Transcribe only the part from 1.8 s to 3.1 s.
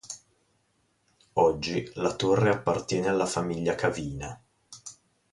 la torre appartiene